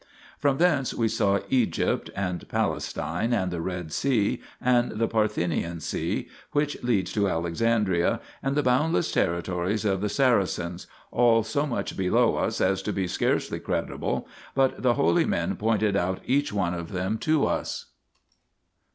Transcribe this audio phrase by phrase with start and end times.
[0.39, 6.27] From thence we saw Egypt and Palestine, and the Red Sea and the Parthenian Sea,
[6.53, 11.95] 1 which leads to Alexandria and the boundless territories of the Saracens, all so much
[11.95, 16.73] below us as to be scarcely credible, but the holy men pointed out each one
[16.73, 17.91] of them to us.